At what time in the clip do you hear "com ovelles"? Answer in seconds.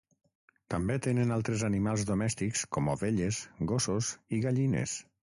2.77-3.41